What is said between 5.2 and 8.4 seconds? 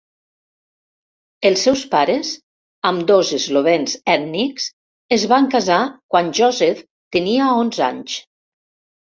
van casar quan Josef tenia onze anys.